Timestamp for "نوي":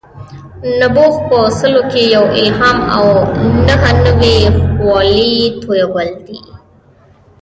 4.03-4.33